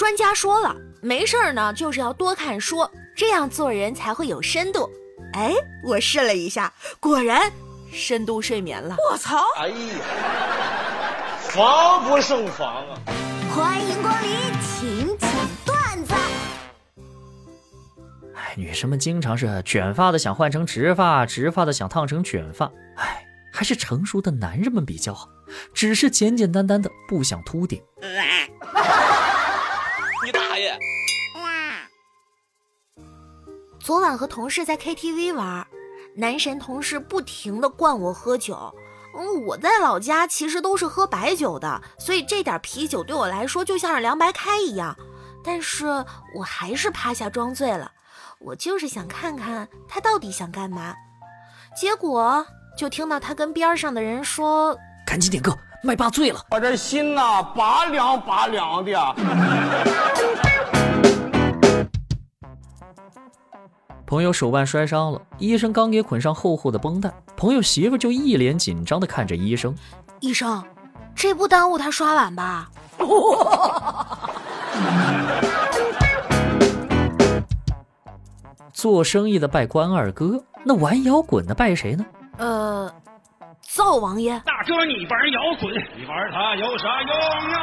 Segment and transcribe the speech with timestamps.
[0.00, 4.88] 专家说了，没事儿呢，就是要多看书，这样做人才会有深度。
[5.34, 5.52] 哎，
[5.84, 7.52] 我试了一下，果然
[7.92, 8.96] 深度睡眠了。
[9.10, 9.36] 我操！
[9.58, 9.74] 哎呀，
[11.50, 12.98] 防不胜防啊！
[13.54, 14.30] 欢迎光临，
[14.62, 15.30] 请讲
[15.66, 16.14] 段子。
[18.34, 22.64] 哎，女生们经常是卷发的想换成直发，直发的想烫成卷发。
[22.96, 23.22] 哎，
[23.52, 25.28] 还是成熟的男人们比较好，
[25.74, 27.78] 只是简简单单的不想秃顶。
[30.24, 30.78] 你大爷！
[33.78, 35.66] 昨晚和同事在 KTV 玩，
[36.14, 38.74] 男神同事不停的灌我喝酒。
[39.16, 44.96] 嗯，我在老家其实都是喝白酒的，所以这点啤酒对我来说就像是凉白开一样。
[45.42, 45.86] 但是
[46.34, 47.90] 我还是趴下装醉了，
[48.40, 50.94] 我就是想看看他到底想干嘛。
[51.74, 58.92] 结果就听到他跟边上的人说：“赶紧点歌，麦霸醉了。”我这心呐，拔凉拔凉的。
[64.06, 69.72] 朋友手腕摔伤了，医生刚给捆上厚厚的绷带，朋友媳妇就一脸紧张的看着医生。
[70.18, 70.64] 医生，
[71.14, 72.68] 这不耽误他刷碗吧？
[78.72, 82.04] 做生意的拜关二哥，那玩摇滚的拜谁呢？
[82.38, 82.92] 呃，
[83.80, 84.38] 灶王爷。
[84.44, 87.10] 大哥，你玩摇滚，你玩它有啥用
[87.50, 87.56] 啊？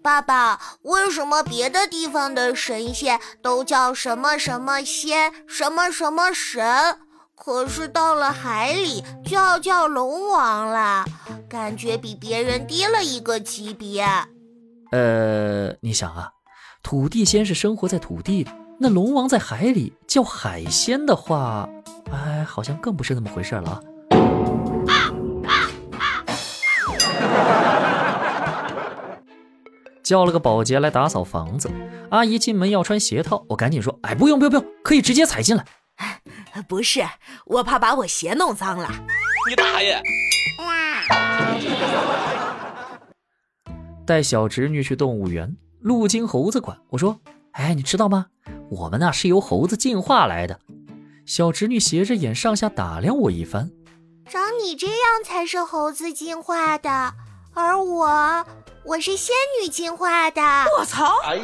[0.00, 6.98] 爸爸，为什么别的地方的神仙都叫什么什么仙、什么什么神，
[7.34, 11.04] 可是到了海里就要叫龙王了？
[11.50, 14.06] 感觉比别人低了一个级别。
[14.92, 16.30] 呃，你想啊，
[16.82, 21.68] 土地仙是生活在土地里，那龙王在海里叫海鲜的话，
[22.12, 23.80] 哎，好像更不是那么回事了啊。
[30.02, 31.68] 叫了个保洁来打扫房子，
[32.10, 35.64] 阿姨进门要穿鞋套，我赶紧说：“哎，不用不用不用，可以直接踩进来。”
[36.68, 37.04] 不是，
[37.46, 38.88] 我怕把我鞋弄脏了。
[39.48, 40.00] 你大爷！
[44.06, 47.20] 带小侄女去动物园，路经猴子馆，我说
[47.52, 48.26] ：“哎，你知道吗？
[48.70, 50.60] 我们那是由猴子进化来的。”
[51.26, 53.68] 小侄女斜着眼上下打量我一番
[54.30, 57.14] ：“长你这样才是猴子进化的，
[57.52, 58.46] 而我……”
[58.86, 60.40] 我是仙女进化的，
[60.78, 61.18] 我操！
[61.24, 61.42] 哎呀，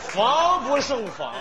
[0.00, 1.32] 防不胜防。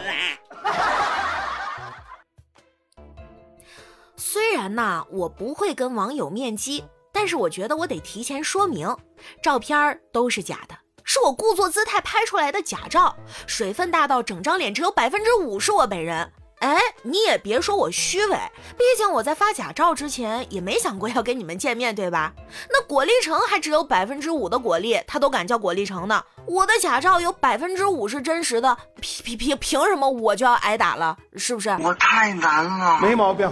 [4.16, 6.84] 虽然呐，我不会跟网友面基，
[7.20, 8.96] 但是我觉得我得提前说明，
[9.42, 13.16] 照片都是假的，是我故作姿态拍出来的假照，
[13.48, 16.32] 水分大到整张脸只有百分之五是我本人。
[16.60, 18.38] 哎，你也别说我虚伪，
[18.78, 22.32] 毕竟我在发假照之前也没想过要跟你们见面，对吧？
[22.70, 26.24] 那果粒橙还只有百分之五的果粒，他都敢叫果粒橙呢。
[26.46, 31.18] 我的假照有百分之五是真实的，凭凭凭凭什么我就要挨打了？
[31.36, 31.70] 是不是？
[31.82, 33.52] 我太难了，没毛病。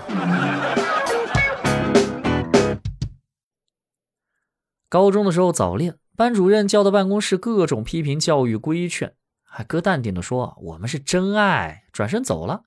[4.88, 9.14] 高中的时候早恋，班主任叫到办公室，各种批评教育规劝，
[9.44, 12.62] 还哥淡定的说我们是真爱，转身走了。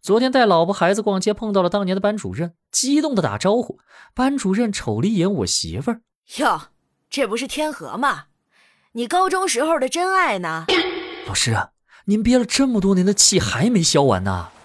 [0.00, 3.80] 昨天带老婆孩子逛街，碰到了当年的班主任，激动的打招呼。
[4.14, 6.00] 班主任瞅了一眼我媳妇儿，
[6.36, 6.68] 哟，
[7.10, 8.26] 这不是天河吗？
[8.92, 10.66] 你高中时候的真爱呢？
[11.26, 11.56] 老师，
[12.04, 14.48] 您憋了这么多年的气还没消完呢。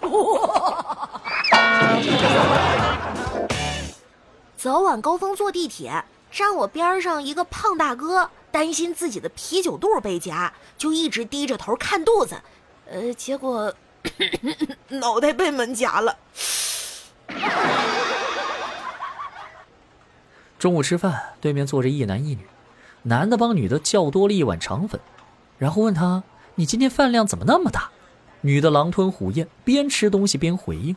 [4.56, 12.40] 早晚高峰坐地铁，站我边上一个胖大哥，担心自己的啤酒肚被夹，就一直低着头看肚子，
[12.90, 13.74] 呃，结果。
[14.88, 16.16] 脑袋被门夹了。
[20.58, 22.46] 中午吃饭，对面坐着一男一女，
[23.02, 24.98] 男的帮女的叫多了一碗肠粉，
[25.58, 26.22] 然后问他
[26.56, 27.90] ：“你今天饭量怎么那么大？”
[28.40, 30.96] 女的狼吞虎咽，边吃东西边回应：“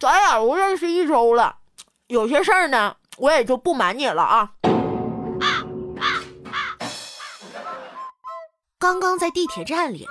[0.00, 1.56] 咱俩都认识一周了，
[2.08, 4.52] 有些事儿呢，我也就不瞒你了啊。”
[8.78, 10.06] 刚刚在地铁站里。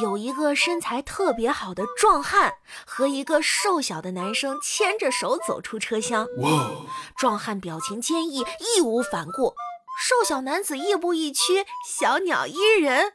[0.00, 2.54] 有一个身材特别好的壮汉
[2.86, 6.28] 和一个瘦小的男生牵着手走出车厢。
[6.38, 6.70] 哇！
[7.18, 9.52] 壮汉表情坚毅，义无反顾；
[10.00, 13.14] 瘦小男子亦步亦趋，小鸟依人。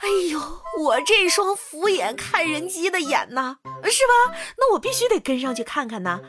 [0.00, 0.40] 哎呦，
[0.78, 4.34] 我这双俯眼看人机的眼呐，是吧？
[4.56, 6.22] 那我必须得跟上去看看呢。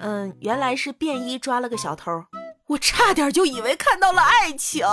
[0.00, 2.24] 嗯，原来是便衣抓了个小偷，
[2.66, 4.84] 我差点就以为看到了爱情。